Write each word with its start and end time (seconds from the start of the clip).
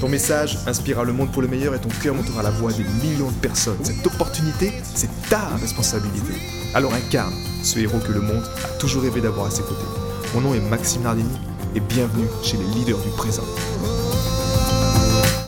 Ton 0.00 0.10
message 0.10 0.58
inspirera 0.66 1.04
le 1.04 1.14
monde 1.14 1.32
pour 1.32 1.40
le 1.40 1.48
meilleur 1.48 1.74
et 1.74 1.80
ton 1.80 1.88
cœur 1.88 2.14
montera 2.14 2.42
la 2.42 2.50
voix 2.50 2.70
des 2.70 2.84
millions 2.84 3.30
de 3.30 3.36
personnes. 3.36 3.82
Cette 3.82 4.06
opportunité, 4.06 4.70
c'est 4.82 5.08
ta 5.30 5.56
responsabilité. 5.56 6.34
Alors 6.74 6.92
incarne 6.92 7.32
ce 7.62 7.78
héros 7.78 7.98
que 8.00 8.12
le 8.12 8.20
monde 8.20 8.44
a 8.62 8.78
toujours 8.78 9.02
rêvé 9.04 9.22
d'avoir 9.22 9.46
à 9.46 9.50
ses 9.50 9.62
côtés. 9.62 9.86
Mon 10.34 10.42
nom 10.42 10.54
est 10.54 10.60
Maxime 10.60 11.00
Nardini 11.02 11.34
et 11.74 11.80
bienvenue 11.80 12.26
chez 12.42 12.58
les 12.58 12.64
leaders 12.74 12.98
du 12.98 13.08
présent. 13.16 13.44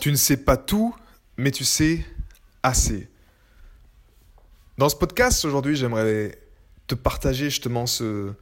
Tu 0.01 0.09
ne 0.09 0.15
sais 0.15 0.37
pas 0.37 0.57
tout, 0.57 0.95
mais 1.37 1.51
tu 1.51 1.63
sais 1.63 2.03
assez. 2.63 3.07
Dans 4.79 4.89
ce 4.89 4.95
podcast 4.95 5.45
aujourd'hui, 5.45 5.75
j'aimerais 5.75 6.39
te 6.87 6.95
partager 6.95 7.51
justement 7.51 7.85
ce, 7.85 8.33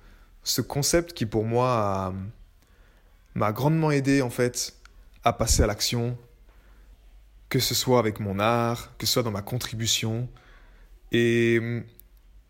ce 0.45 0.61
concept 0.61 1.11
qui 1.11 1.25
pour 1.25 1.43
moi 1.43 2.13
m'a 3.35 3.51
grandement 3.51 3.91
aidé 3.91 4.21
en 4.21 4.29
fait 4.29 4.76
à 5.27 5.33
passer 5.33 5.63
à 5.63 5.67
l'action, 5.67 6.17
que 7.49 7.59
ce 7.59 7.75
soit 7.75 7.99
avec 7.99 8.19
mon 8.19 8.39
art, 8.39 8.95
que 8.97 9.05
ce 9.05 9.13
soit 9.13 9.23
dans 9.23 9.31
ma 9.31 9.41
contribution. 9.41 10.29
Et 11.11 11.57
hum, 11.59 11.83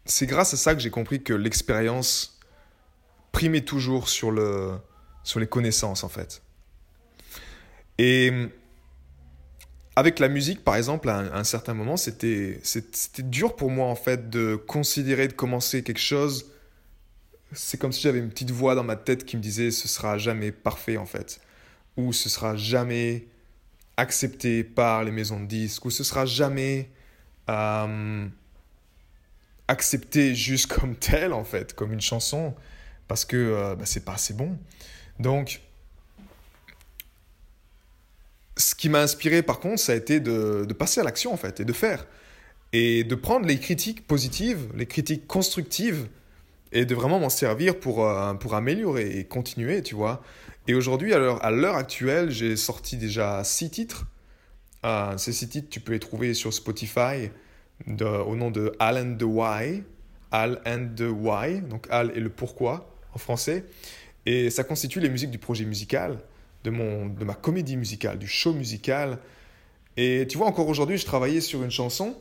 c'est 0.06 0.28
grâce 0.28 0.54
à 0.54 0.58
ça 0.58 0.74
que 0.76 0.82
j'ai 0.82 0.90
compris 0.90 1.24
que 1.24 1.34
l'expérience 1.34 2.40
primait 3.32 3.62
toujours 3.62 4.10
sur, 4.10 4.32
le, 4.32 4.78
sur 5.24 5.40
les 5.40 5.48
connaissances 5.48 6.04
en 6.04 6.10
fait. 6.10 6.42
Et 7.98 8.30
hum, 8.30 8.50
avec 9.96 10.20
la 10.20 10.28
musique, 10.28 10.64
par 10.64 10.76
exemple, 10.76 11.10
à 11.10 11.18
un, 11.18 11.44
certain 11.44 11.74
moment, 11.74 11.98
c'était 11.98 12.62
dur 13.20 13.56
pour 13.56 13.72
moi 13.72 13.88
en 13.88 13.96
fait 13.96 14.30
de 14.30 14.56
considérer 14.56 15.28
de 15.28 15.34
commencer 15.34 15.82
quelque 15.82 16.00
chose. 16.00 16.52
C'est 17.52 17.80
comme 17.80 17.92
si 17.92 18.02
j'avais 18.02 18.20
une 18.20 18.30
petite 18.30 18.52
voix 18.52 18.76
dans 18.76 18.84
ma 18.84 18.96
tête 18.96 19.26
qui 19.26 19.38
me 19.38 19.42
disait 19.42 19.72
ce 19.72 19.88
sera 19.88 20.20
jamais 20.20 20.52
parfait 20.52 20.98
en 20.98 21.08
fait 21.08 21.42
où 21.98 22.14
ce 22.14 22.30
sera 22.30 22.56
jamais 22.56 23.28
accepté 23.98 24.64
par 24.64 25.04
les 25.04 25.12
maisons 25.12 25.40
de 25.40 25.48
disques, 25.48 25.84
où 25.86 25.90
ce 25.90 26.04
sera 26.04 26.26
jamais 26.26 26.90
euh, 27.50 28.28
accepté 29.68 30.36
juste 30.36 30.68
comme 30.68 30.96
tel, 30.96 31.34
en 31.34 31.44
fait, 31.44 31.74
comme 31.74 31.92
une 31.92 32.02
chanson, 32.02 32.54
parce 33.08 33.26
que 33.26 33.36
euh, 33.36 33.76
bah, 33.76 33.86
c'est 33.86 34.06
pas 34.06 34.14
assez 34.14 34.34
bon. 34.34 34.58
Donc, 35.20 35.62
ce 38.56 38.76
qui 38.76 38.90
m'a 38.90 39.02
inspiré, 39.02 39.42
par 39.42 39.60
contre, 39.60 39.80
ça 39.80 39.94
a 39.94 39.96
été 39.96 40.20
de, 40.20 40.66
passer 40.78 41.02
à 41.02 41.04
l'action, 41.04 41.34
en 41.34 41.38
fait, 41.38 41.60
et 41.60 41.66
de 41.66 41.74
faire. 41.74 42.06
Et 42.74 43.04
de 43.04 43.16
prendre 43.16 43.48
les 43.48 43.60
critiques 43.60 44.06
positives, 44.06 44.68
les 44.76 44.86
critiques 44.86 45.26
constructives, 45.26 46.08
et 46.72 46.86
de 46.86 46.94
vraiment 46.94 47.20
m'en 47.20 47.30
servir 47.30 47.80
pour, 47.80 48.06
euh, 48.06 48.34
pour 48.34 48.54
améliorer 48.54 49.18
et 49.18 49.24
continuer, 49.24 49.82
tu 49.82 49.96
vois. 49.96 50.22
Et 50.68 50.74
aujourd'hui, 50.74 51.14
à 51.14 51.20
l'heure 51.52 51.76
actuelle, 51.76 52.30
j'ai 52.30 52.58
sorti 52.58 52.98
déjà 52.98 53.44
six 53.46 53.70
titres. 53.70 54.06
Euh, 54.86 55.18
ces 55.18 55.32
six 55.32 55.48
titres, 55.48 55.70
tu 55.70 55.80
peux 55.80 55.94
les 55.94 56.00
trouver 56.00 56.34
sur 56.34 56.54
Spotify 56.54 57.30
au 57.88 58.36
nom 58.36 58.52
de 58.52 58.74
Al 58.80 58.98
and 58.98 59.16
the 59.18 59.24
Why. 59.24 59.84
Al 60.32 60.62
and 60.66 60.90
the 60.98 61.10
Why, 61.10 61.62
donc 61.62 61.88
Al 61.90 62.12
et 62.16 62.20
le 62.20 62.30
pourquoi 62.30 62.94
en 63.14 63.18
français. 63.18 63.64
Et 64.26 64.50
ça 64.50 64.66
constitue 64.66 65.00
les 65.00 65.10
musiques 65.10 65.32
du 65.32 65.38
projet 65.38 65.64
musical, 65.64 66.18
de, 66.66 66.70
mon, 66.70 67.06
de 67.06 67.24
ma 67.24 67.34
comédie 67.34 67.78
musicale, 67.78 68.20
du 68.20 68.28
show 68.28 68.52
musical. 68.52 69.20
Et 69.96 70.28
tu 70.28 70.38
vois, 70.38 70.48
encore 70.48 70.68
aujourd'hui, 70.68 70.98
je 70.98 71.06
travaillais 71.06 71.40
sur 71.40 71.64
une 71.64 71.72
chanson 71.72 72.14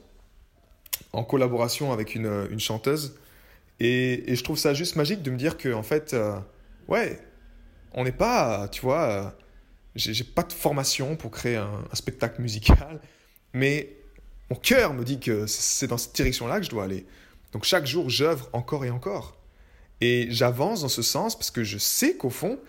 en 1.12 1.24
collaboration 1.24 1.92
avec 1.92 2.14
une, 2.14 2.46
une 2.50 2.60
chanteuse. 2.60 3.18
Et, 3.80 4.30
et, 4.32 4.36
je 4.36 4.44
trouve 4.44 4.56
ça 4.56 4.72
juste 4.72 4.94
magique 4.94 5.22
de 5.22 5.32
me 5.32 5.36
dire 5.36 5.58
que, 5.58 5.74
en 5.74 5.82
fait, 5.82 6.14
euh, 6.14 6.38
ouais, 6.86 7.20
on 7.96 8.04
n'est 8.04 8.12
pas, 8.12 8.68
tu 8.68 8.82
vois, 8.82 9.02
euh, 9.02 9.30
j'ai 9.96 10.24
pas 10.24 10.42
de 10.42 10.52
formation 10.52 11.16
pour 11.16 11.30
créer 11.30 11.56
un, 11.56 11.82
spectacle 11.94 12.40
musical, 12.40 13.00
mais 13.52 13.96
mon 14.50 14.56
cœur 14.56 14.94
me 14.94 15.02
dit 15.04 15.18
que 15.18 15.46
c'est 15.46 15.88
dans 15.88 15.98
cette 15.98 16.14
direction-là 16.14 16.60
que 16.60 16.66
je 16.66 16.70
dois 16.70 16.84
aller. 16.84 17.06
Donc 17.52 17.64
chaque 17.64 17.86
jour, 17.86 18.08
j'œuvre 18.10 18.48
encore 18.52 18.84
et 18.84 18.90
encore. 18.90 19.36
Et 20.00 20.28
j'avance 20.30 20.82
dans 20.82 20.88
ce 20.88 21.02
sens 21.02 21.36
parce 21.36 21.50
que 21.50 21.64
je 21.64 21.78
sais 21.78 22.16
qu'au 22.16 22.30
fond, 22.30 22.60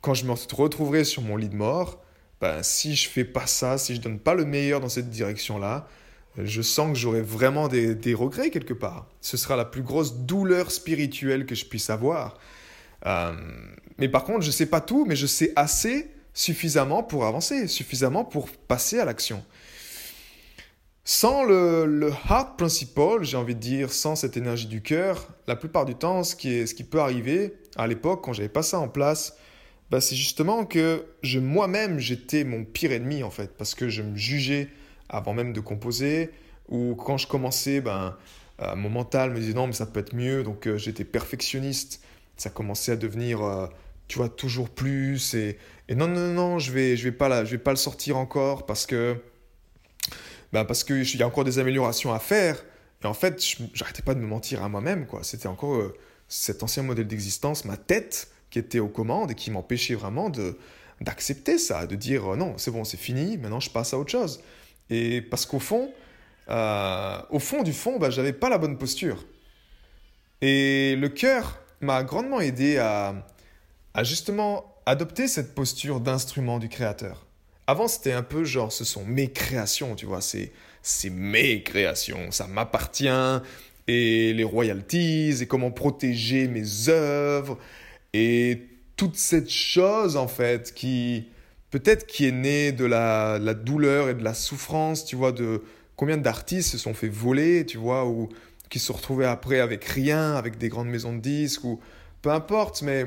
quand 0.00 0.14
je 0.14 0.24
me 0.24 0.32
retrouverai 0.32 1.04
sur 1.04 1.22
mon 1.22 1.36
lit 1.36 1.50
de 1.50 1.54
mort, 1.54 2.02
ben, 2.40 2.62
si 2.62 2.96
je 2.96 3.08
fais 3.08 3.24
pas 3.24 3.46
ça, 3.46 3.76
si 3.76 3.94
je 3.94 4.00
donne 4.00 4.18
pas 4.18 4.34
le 4.34 4.46
meilleur 4.46 4.80
dans 4.80 4.88
cette 4.88 5.10
direction-là, 5.10 5.86
je 6.38 6.62
sens 6.62 6.92
que 6.92 6.98
j'aurai 6.98 7.20
vraiment 7.20 7.68
des, 7.68 8.14
regrets 8.14 8.50
quelque 8.50 8.72
part. 8.72 9.06
Ce 9.20 9.36
sera 9.36 9.56
la 9.56 9.66
plus 9.66 9.82
grosse 9.82 10.14
douleur 10.14 10.70
spirituelle 10.70 11.44
que 11.44 11.54
je 11.54 11.66
puisse 11.66 11.90
avoir. 11.90 12.38
Euh, 13.06 13.32
mais 13.98 14.08
par 14.08 14.24
contre, 14.24 14.42
je 14.42 14.48
ne 14.48 14.52
sais 14.52 14.66
pas 14.66 14.80
tout, 14.80 15.04
mais 15.06 15.16
je 15.16 15.26
sais 15.26 15.52
assez 15.56 16.10
suffisamment 16.32 17.02
pour 17.02 17.26
avancer, 17.26 17.66
suffisamment 17.68 18.24
pour 18.24 18.48
passer 18.50 18.98
à 18.98 19.04
l'action. 19.04 19.44
Sans 21.04 21.44
le, 21.44 21.86
le 21.86 22.08
heart 22.08 22.56
principle, 22.56 23.22
j'ai 23.24 23.36
envie 23.36 23.54
de 23.54 23.60
dire, 23.60 23.92
sans 23.92 24.14
cette 24.14 24.36
énergie 24.36 24.66
du 24.66 24.82
cœur, 24.82 25.28
la 25.48 25.56
plupart 25.56 25.84
du 25.84 25.94
temps, 25.94 26.22
ce 26.22 26.36
qui, 26.36 26.52
est, 26.52 26.66
ce 26.66 26.74
qui 26.74 26.84
peut 26.84 27.00
arriver 27.00 27.54
à 27.76 27.86
l'époque, 27.86 28.22
quand 28.22 28.32
j'avais 28.32 28.48
pas 28.48 28.62
ça 28.62 28.78
en 28.78 28.88
place, 28.88 29.36
bah, 29.90 30.00
c'est 30.00 30.14
justement 30.14 30.64
que 30.64 31.04
je 31.22 31.40
moi-même, 31.40 31.98
j'étais 31.98 32.44
mon 32.44 32.64
pire 32.64 32.92
ennemi 32.92 33.22
en 33.22 33.30
fait, 33.30 33.56
parce 33.56 33.74
que 33.74 33.88
je 33.88 34.02
me 34.02 34.16
jugeais 34.16 34.68
avant 35.08 35.34
même 35.34 35.52
de 35.52 35.60
composer, 35.60 36.30
ou 36.68 36.94
quand 36.94 37.16
je 37.16 37.26
commençais, 37.26 37.80
ben, 37.80 38.16
euh, 38.62 38.76
mon 38.76 38.90
mental 38.90 39.30
me 39.30 39.40
disait 39.40 39.54
non, 39.54 39.66
mais 39.66 39.72
ça 39.72 39.86
peut 39.86 40.00
être 40.00 40.14
mieux, 40.14 40.44
donc 40.44 40.68
euh, 40.68 40.78
j'étais 40.78 41.04
perfectionniste 41.04 42.00
ça 42.40 42.48
commençait 42.48 42.92
à 42.92 42.96
devenir, 42.96 43.42
euh, 43.42 43.66
tu 44.08 44.16
vois, 44.16 44.30
toujours 44.30 44.70
plus. 44.70 45.34
Et, 45.34 45.58
non, 45.94 46.08
non, 46.08 46.32
non, 46.32 46.58
je 46.58 46.72
vais, 46.72 46.96
je 46.96 47.04
vais 47.04 47.12
pas 47.12 47.28
là, 47.28 47.44
je 47.44 47.50
vais 47.50 47.58
pas 47.58 47.70
le 47.70 47.76
sortir 47.76 48.16
encore 48.16 48.64
parce 48.64 48.86
que, 48.86 49.16
ben 50.52 50.64
parce 50.64 50.84
que 50.84 50.94
y 50.94 51.22
a 51.22 51.26
encore 51.26 51.44
des 51.44 51.58
améliorations 51.58 52.14
à 52.14 52.18
faire. 52.18 52.64
Et 53.04 53.06
en 53.06 53.12
fait, 53.12 53.42
j'arrêtais 53.74 54.02
pas 54.02 54.14
de 54.14 54.20
me 54.20 54.26
mentir 54.26 54.62
à 54.62 54.70
moi-même, 54.70 55.06
quoi. 55.06 55.22
C'était 55.22 55.48
encore 55.48 55.74
euh, 55.74 55.94
cet 56.28 56.62
ancien 56.62 56.82
modèle 56.82 57.06
d'existence, 57.06 57.66
ma 57.66 57.76
tête, 57.76 58.30
qui 58.48 58.58
était 58.58 58.78
aux 58.78 58.88
commandes 58.88 59.32
et 59.32 59.34
qui 59.34 59.50
m'empêchait 59.50 59.94
vraiment 59.94 60.30
de 60.30 60.56
d'accepter 61.02 61.56
ça, 61.56 61.86
de 61.86 61.94
dire 61.94 62.32
euh, 62.32 62.36
non, 62.36 62.54
c'est 62.56 62.70
bon, 62.70 62.84
c'est 62.84 62.98
fini, 62.98 63.36
maintenant 63.38 63.60
je 63.60 63.70
passe 63.70 63.92
à 63.92 63.98
autre 63.98 64.10
chose. 64.10 64.42
Et 64.88 65.20
parce 65.20 65.44
qu'au 65.44 65.60
fond, 65.60 65.92
au 66.48 67.38
fond 67.38 67.62
du 67.62 67.72
fond, 67.72 67.98
ben, 67.98 68.10
j'avais 68.10 68.32
pas 68.32 68.48
la 68.48 68.58
bonne 68.58 68.76
posture. 68.76 69.24
Et 70.40 70.96
le 70.96 71.08
cœur, 71.08 71.60
m'a 71.80 72.02
grandement 72.02 72.40
aidé 72.40 72.78
à, 72.78 73.14
justement 74.02 74.76
adopter 74.86 75.28
cette 75.28 75.54
posture 75.54 76.00
d'instrument 76.00 76.58
du 76.58 76.68
créateur. 76.68 77.26
Avant, 77.66 77.88
c'était 77.88 78.12
un 78.12 78.22
peu 78.22 78.44
genre, 78.44 78.72
ce 78.72 78.84
sont 78.84 79.04
mes 79.04 79.30
créations, 79.30 79.94
tu 79.94 80.06
vois, 80.06 80.20
c'est, 80.20 80.52
mes 81.10 81.62
créations, 81.62 82.30
ça 82.30 82.46
m'appartient, 82.46 83.08
et 83.86 84.32
les 84.32 84.44
royalties, 84.44 85.36
et 85.40 85.46
comment 85.46 85.70
protéger 85.70 86.48
mes 86.48 86.88
œuvres, 86.88 87.58
et 88.12 88.66
toute 88.96 89.16
cette 89.16 89.50
chose, 89.50 90.16
en 90.16 90.28
fait, 90.28 90.74
qui, 90.74 91.28
peut-être 91.70 92.06
qui 92.06 92.26
est 92.26 92.32
née 92.32 92.72
de 92.72 92.84
la, 92.84 93.38
la, 93.38 93.54
douleur 93.54 94.08
et 94.08 94.14
de 94.14 94.24
la 94.24 94.34
souffrance, 94.34 95.04
tu 95.04 95.16
vois, 95.16 95.32
de 95.32 95.62
combien 95.96 96.16
d'artistes 96.16 96.70
se 96.70 96.78
sont 96.78 96.94
fait 96.94 97.08
voler, 97.08 97.64
tu 97.66 97.78
vois, 97.78 98.06
ou 98.06 98.28
qui 98.70 98.78
se 98.78 98.92
retrouvaient 98.92 99.26
après 99.26 99.60
avec 99.60 99.84
rien, 99.84 100.34
avec 100.34 100.56
des 100.56 100.68
grandes 100.68 100.88
maisons 100.88 101.12
de 101.12 101.20
disques, 101.20 101.64
ou 101.64 101.80
peu 102.22 102.30
importe, 102.30 102.82
mais 102.82 103.06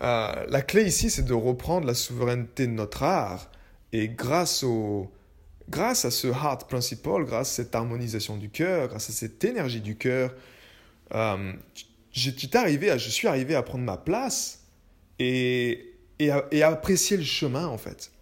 euh, 0.00 0.46
la 0.48 0.62
clé 0.62 0.84
ici, 0.84 1.10
c'est 1.10 1.24
de 1.24 1.34
reprendre 1.34 1.86
la 1.86 1.94
souveraineté 1.94 2.66
de 2.66 2.72
notre 2.72 3.02
art, 3.02 3.50
et 3.92 4.08
grâce, 4.08 4.62
au, 4.62 5.10
grâce 5.68 6.04
à 6.04 6.10
ce 6.10 6.28
heart 6.28 6.68
principle, 6.68 7.24
grâce 7.24 7.50
à 7.50 7.54
cette 7.64 7.74
harmonisation 7.74 8.36
du 8.36 8.50
cœur, 8.50 8.88
grâce 8.88 9.10
à 9.10 9.12
cette 9.12 9.44
énergie 9.44 9.80
du 9.80 9.96
cœur, 9.96 10.32
euh, 11.14 11.52
je, 12.12 12.30
arrivé 12.54 12.96
je 12.98 13.10
suis 13.10 13.26
arrivé 13.26 13.54
à 13.56 13.62
prendre 13.62 13.84
ma 13.84 13.96
place 13.96 14.60
et, 15.18 15.94
et, 16.20 16.30
à, 16.30 16.46
et 16.52 16.62
à 16.62 16.68
apprécier 16.68 17.16
le 17.16 17.24
chemin, 17.24 17.66
en 17.66 17.78
fait. 17.78 18.12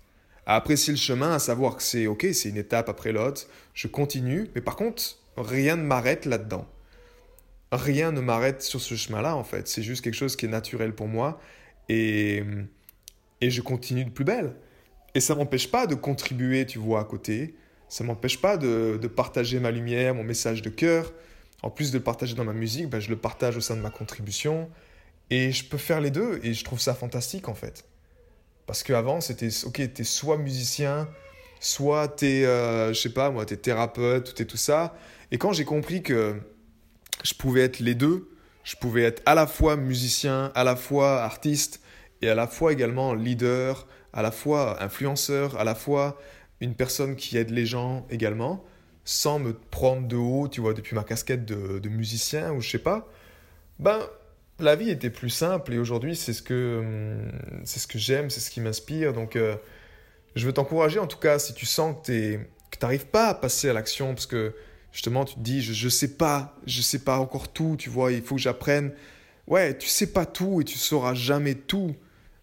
À 0.47 0.57
apprécier 0.57 0.93
le 0.93 0.99
chemin, 0.99 1.33
à 1.33 1.39
savoir 1.39 1.77
que 1.77 1.83
c'est 1.83 2.07
ok, 2.07 2.29
c'est 2.33 2.49
une 2.49 2.57
étape 2.57 2.89
après 2.89 3.13
l'autre, 3.13 3.47
je 3.75 3.89
continue, 3.89 4.49
mais 4.55 4.61
par 4.63 4.77
contre, 4.77 5.03
rien 5.37 5.77
ne 5.77 5.83
m'arrête 5.83 6.25
là-dedans. 6.25 6.67
Rien 7.73 8.13
ne 8.13 8.21
m'arrête 8.21 8.63
sur 8.63 8.81
ce 8.81 8.95
chemin-là, 8.95 9.37
en 9.37 9.45
fait. 9.45 9.69
C'est 9.69 9.83
juste 9.83 10.03
quelque 10.03 10.15
chose 10.15 10.37
qui 10.37 10.47
est 10.47 10.49
naturel 10.49 10.95
pour 10.95 11.09
moi 11.09 11.41
et, 11.89 12.43
et 13.41 13.51
je 13.51 13.61
continue 13.63 14.05
de 14.05 14.11
plus 14.11 14.25
belle. 14.25 14.55
Et 15.15 15.21
ça 15.21 15.35
m'empêche 15.35 15.71
pas 15.71 15.87
de 15.87 15.95
contribuer, 15.95 16.67
tu 16.67 16.79
vois, 16.79 17.01
à 17.01 17.05
côté, 17.05 17.55
Ça 17.89 18.05
m'empêche 18.05 18.41
pas 18.41 18.57
de, 18.57 18.99
partager 19.07 19.61
ma 19.61 19.71
lumière, 19.71 20.15
mon 20.15 20.25
message 20.25 20.63
de 20.63 20.71
cœur. 20.71 21.13
En 21.63 21.71
plus 21.71 21.91
de 21.91 21.99
le 21.99 22.05
partager 22.05 22.35
dans 22.35 22.45
ma 22.45 22.53
musique, 22.53 22.91
ben, 22.91 23.01
je 23.01 23.09
le 23.09 23.17
partage 23.17 23.57
au 23.57 23.61
sein 23.61 23.77
de 23.77 23.81
ma 23.81 23.91
contribution. 23.91 24.69
Et 25.31 25.53
je 25.53 25.65
peux 25.65 25.79
faire 25.79 26.01
les 26.01 26.11
deux 26.11 26.39
et 26.43 26.53
je 26.53 26.65
trouve 26.65 26.81
ça 26.81 26.95
fantastique 26.95 27.49
en 27.49 27.55
fait. 27.55 27.85
Parce 28.67 28.83
qu'avant, 28.83 29.21
c'était, 29.21 29.49
ok, 29.65 29.81
es 29.81 30.05
soit 30.05 30.37
musicien, 30.39 31.09
soit 31.61 32.09
t'es, 32.09 32.45
euh, 32.45 32.93
je 32.93 33.01
sais 33.01 33.13
pas 33.13 33.31
moi, 33.31 33.47
t'es 33.47 33.57
thérapeute, 33.57 34.35
t'es 34.35 34.45
tout 34.45 34.57
ça. 34.57 34.97
Et 35.31 35.39
quand 35.39 35.53
j'ai 35.53 35.65
compris 35.65 36.03
que 36.03 36.37
je 37.25 37.35
pouvais 37.35 37.63
être 37.63 37.81
les 37.81 37.95
deux, 37.95 38.29
je 38.65 38.77
pouvais 38.77 39.03
être 39.03 39.23
à 39.27 39.35
la 39.35 39.47
fois 39.47 39.77
musicien, 39.77 40.53
à 40.55 40.65
la 40.65 40.77
fois 40.77 41.23
artiste, 41.23 41.81
et 42.23 42.29
à 42.29 42.35
la 42.35 42.47
fois 42.47 42.73
également 42.73 43.15
leader, 43.15 43.87
à 44.13 44.23
la 44.23 44.31
fois 44.31 44.83
influenceur, 44.83 45.59
à 45.59 45.65
la 45.65 45.75
fois 45.75 46.19
une 46.61 46.75
personne 46.75 47.17
qui 47.17 47.37
aide 47.37 47.51
les 47.51 47.67
gens 47.67 48.07
également, 48.11 48.65
sans 49.05 49.39
me 49.39 49.53
prendre 49.53 50.09
de 50.09 50.17
haut, 50.17 50.49
tu 50.49 50.61
vois, 50.61 50.75
depuis 50.75 50.95
ma 50.95 51.05
casquette 51.05 51.45
de, 51.45 51.89
musicien 51.89 52.53
ou 52.53 52.61
je 52.61 52.71
sais 52.71 52.79
pas, 52.79 53.09
ben 53.79 54.01
la 54.59 54.75
vie 54.75 54.91
était 54.91 55.11
plus 55.11 55.29
simple 55.29 55.75
et 55.75 55.79
aujourd'hui 55.79 56.17
c'est 56.17 56.33
ce 56.33 56.43
que 56.43 56.79
hum, 56.81 57.33
c'est 57.65 57.79
ce 57.79 57.87
que 57.87 57.99
j'aime, 57.99 58.31
c'est 58.31 58.41
ce 58.41 58.51
qui 58.51 58.61
m'inspire. 58.61 59.13
Donc 59.13 59.37
euh, 59.37 59.57
je 60.37 60.47
veux 60.47 60.53
t'encourager 60.53 60.99
en 60.99 61.07
tout 61.07 61.19
cas 61.19 61.39
si 61.39 61.55
tu 61.55 61.67
sens 61.67 61.97
que 62.05 62.37
tu 62.37 62.39
n'arrives 62.81 63.07
pas 63.07 63.29
à 63.29 63.35
passer 63.35 63.71
à 63.71 63.73
l'action 63.73 64.15
parce 64.15 64.27
que 64.27 64.55
justement 64.93 65.25
tu 65.25 65.35
te 65.35 65.41
dis 65.41 65.63
je 65.63 65.85
ne 65.85 65.91
sais 65.91 66.17
pas, 66.17 66.55
je 66.67 66.83
sais 66.83 67.01
pas 67.01 67.19
encore 67.19 67.49
tout, 67.49 67.77
tu 67.79 67.91
vois, 67.91 68.13
il 68.13 68.23
faut 68.23 68.37
que 68.37 68.41
j'apprenne. 68.41 68.93
Ouais, 69.47 69.77
tu 69.77 69.89
sais 69.89 70.13
pas 70.13 70.27
tout 70.27 70.61
et 70.61 70.65
tu 70.65 70.77
sauras 70.79 71.15
jamais 71.15 71.55
tout. 71.55 71.95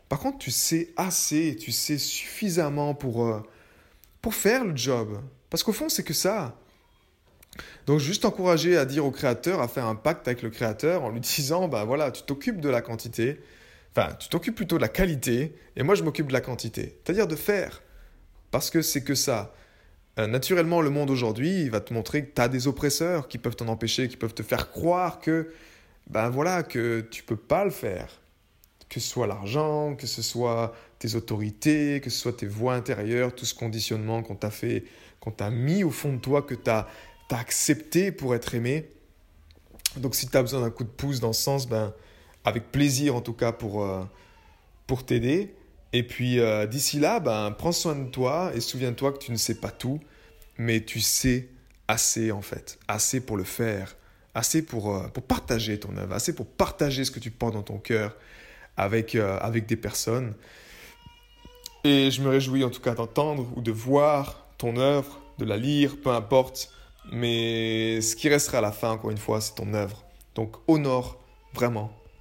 Par 0.10 0.20
contre, 0.20 0.38
tu 0.38 0.52
sais 0.52 0.90
assez, 0.96 1.56
tu 1.56 1.72
sais 1.72 1.98
suffisamment 1.98 2.96
pour 2.96 3.26
euh, 3.26 3.42
pour 4.22 4.34
faire 4.34 4.64
le 4.66 4.76
job. 4.76 5.20
Parce 5.50 5.64
qu'au 5.64 5.74
fond, 5.74 5.90
c'est 5.90 6.04
que 6.04 6.14
ça. 6.14 6.58
Donc 7.86 8.00
juste 8.00 8.26
encourager 8.26 8.78
à 8.78 8.86
dire 8.86 9.06
au 9.06 9.12
créateur, 9.12 9.62
à 9.62 9.68
faire 9.68 9.86
un 9.86 9.96
pacte 9.96 10.28
avec 10.28 10.42
le 10.42 10.50
créateur 10.50 11.04
en 11.04 11.10
lui 11.10 11.20
disant, 11.20 11.68
bah 11.68 11.84
voilà, 11.84 12.10
tu 12.10 12.24
t'occupes 12.24 12.60
de 12.60 12.70
la 12.70 12.82
quantité, 12.82 13.40
enfin 13.96 14.14
tu 14.16 14.30
t'occupes 14.30 14.56
plutôt 14.56 14.78
de 14.78 14.82
la 14.82 14.90
qualité, 14.90 15.56
et 15.76 15.84
moi 15.84 15.96
je 15.96 16.04
m'occupe 16.04 16.28
de 16.28 16.34
la 16.34 16.42
quantité. 16.42 17.00
C'est-à-dire 17.04 17.28
de 17.28 17.36
faire, 17.36 17.82
parce 18.52 18.70
que 18.70 18.82
c'est 18.82 19.04
que 19.04 19.16
ça. 19.16 19.54
Euh, 20.20 20.28
naturellement, 20.28 20.82
le 20.82 20.92
monde 20.92 21.10
aujourd'hui, 21.10 21.70
va 21.70 21.80
te 21.80 21.94
montrer 21.94 22.26
que 22.26 22.36
tu 22.36 22.42
as 22.42 22.48
des 22.48 22.68
oppresseurs 22.68 23.28
qui 23.28 23.40
peuvent 23.40 23.56
t'en 23.56 23.68
empêcher, 23.68 24.08
qui 24.08 24.18
peuvent 24.18 24.36
te 24.36 24.44
faire 24.44 24.70
croire 24.70 25.20
que, 25.20 25.52
ben 26.08 26.30
voilà, 26.30 26.62
que 26.62 27.02
tu 27.02 27.24
peux 27.24 27.36
pas 27.36 27.66
le 27.66 27.72
faire. 27.72 28.22
Que 28.90 29.00
ce 29.00 29.10
soit 29.10 29.26
l'argent, 29.26 29.96
que 29.96 30.06
ce 30.06 30.22
soit 30.22 30.76
tes 31.00 31.16
autorités, 31.16 32.00
que 32.00 32.12
ce 32.12 32.20
soit 32.20 32.38
tes 32.38 32.46
voies 32.46 32.76
intérieures, 32.76 33.34
tout 33.34 33.46
ce 33.46 33.56
conditionnement 33.56 34.22
qu'on 34.22 34.36
t'a 34.36 34.52
fait, 34.52 34.84
qu'on 35.20 35.32
t'a 35.32 35.50
mis 35.50 35.84
au 35.84 35.90
fond 35.90 36.14
de 36.14 36.20
toi, 36.20 36.44
que 36.44 36.54
tu 36.54 36.70
as 36.70 36.88
t'as 37.28 37.38
accepté 37.38 38.12
pour 38.12 38.36
être 38.36 38.56
aimé. 38.56 38.90
Donc 39.98 40.16
si 40.16 40.28
tu 40.28 40.38
as 40.38 40.42
besoin 40.42 40.62
d'un 40.62 40.70
coup 40.70 40.84
de 40.84 40.90
pouce 40.90 41.20
dans 41.20 41.34
ce 41.34 41.42
sens, 41.42 41.68
ben, 41.68 41.94
avec 42.46 42.72
plaisir 42.72 43.16
en 43.16 43.22
tout 43.22 43.34
cas 43.34 43.52
pour, 43.52 43.84
euh, 43.84 44.04
pour 44.88 45.06
t'aider. 45.06 45.54
Et 45.94 46.04
puis 46.04 46.40
euh, 46.40 46.66
d'ici 46.66 47.00
là, 47.00 47.20
ben, 47.20 47.52
prends 47.52 47.72
soin 47.72 47.96
de 47.96 48.10
toi 48.10 48.52
et 48.56 48.60
souviens-toi 48.60 49.14
que 49.14 49.20
tu 49.20 49.32
ne 49.32 49.38
sais 49.38 49.56
pas 49.56 49.70
tout, 49.70 50.00
mais 50.58 50.82
tu 50.82 51.00
sais 51.00 51.50
assez 51.88 52.32
en 52.32 52.42
fait, 52.42 52.80
assez 52.88 53.22
pour 53.22 53.38
le 53.38 53.44
faire, 53.44 53.96
assez 54.34 54.66
pour, 54.66 54.96
euh, 54.96 55.08
pour 55.08 55.24
partager 55.24 55.80
ton 55.80 55.96
œuvre, 55.98 56.14
assez 56.14 56.34
pour 56.34 56.48
partager 56.48 57.06
ce 57.06 57.12
que 57.12 57.20
tu 57.20 57.32
portes 57.32 57.54
dans 57.54 57.64
ton 57.64 57.78
cœur 57.78 58.16
avec, 58.76 59.14
avec 59.14 59.68
des 59.68 59.76
personnes. 59.76 60.34
Et 61.84 62.10
je 62.10 62.22
me 62.22 62.30
réjouis 62.30 62.64
en 62.64 62.72
tout 62.72 62.82
cas 62.82 62.96
d'entendre 62.96 63.48
ou 63.56 63.62
de 63.62 63.72
voir 63.72 64.48
ton 64.58 64.78
œuvre, 64.78 65.20
de 65.38 65.46
la 65.46 65.58
lire, 65.58 65.98
peu 66.02 66.10
importe. 66.10 66.72
Mais 67.12 68.02
ce 68.02 68.16
qui 68.16 68.30
restera 68.30 68.60
à 68.60 68.62
la 68.62 68.72
fin, 68.72 68.92
encore 68.92 69.12
une 69.12 69.18
fois, 69.18 69.42
c'est 69.42 69.54
ton 69.54 69.74
œuvre. 69.76 70.04
Donc 70.34 70.56
honore 70.68 71.22
vraiment 71.54 71.92